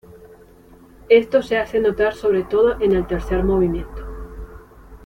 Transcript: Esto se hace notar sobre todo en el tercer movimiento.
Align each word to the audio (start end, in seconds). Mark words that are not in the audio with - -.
Esto 1.09 1.43
se 1.43 1.59
hace 1.59 1.79
notar 1.79 2.15
sobre 2.15 2.41
todo 2.43 2.81
en 2.81 2.93
el 2.93 3.05
tercer 3.05 3.43
movimiento. 3.43 4.03